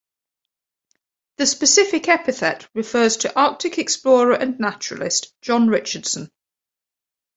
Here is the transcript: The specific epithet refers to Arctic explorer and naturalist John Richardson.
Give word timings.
The 1.37 1.45
specific 1.45 2.07
epithet 2.07 2.67
refers 2.73 3.17
to 3.17 3.39
Arctic 3.39 3.77
explorer 3.77 4.33
and 4.33 4.59
naturalist 4.59 5.39
John 5.43 5.67
Richardson. 5.67 6.31